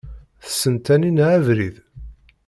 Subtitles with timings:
[0.43, 1.75] Tessen Taninna abrid?